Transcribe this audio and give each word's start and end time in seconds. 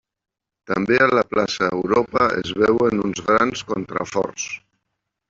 També 0.69 0.95
a 1.05 1.09
la 1.19 1.23
plaça 1.33 1.67
Europa 1.81 2.29
es 2.39 2.53
veuen 2.63 3.05
uns 3.09 3.21
grans 3.29 3.63
contraforts. 3.73 4.49